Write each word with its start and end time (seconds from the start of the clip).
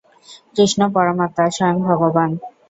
কৃষ্ণ 0.55 0.81
পরমাত্মা, 0.95 1.45
স্ময়ং 1.55 1.75
ভগবান্। 1.87 2.31